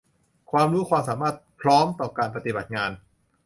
[0.51, 2.91] ความรู้ความสามารถพร้อมต่อการปฏิบัติงาน